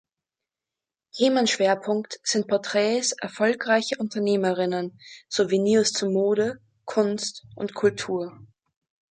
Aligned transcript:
Themenschwerpunkt 1.11 2.17
sind 2.23 2.47
Porträts 2.47 3.11
erfolgreicher 3.11 3.99
Unternehmerinnen 3.99 4.99
sowie 5.29 5.59
News 5.59 5.91
zu 5.93 6.09
Mode, 6.09 6.59
Kunst 6.85 7.45
und 7.55 7.75
Kultur. 7.75 8.35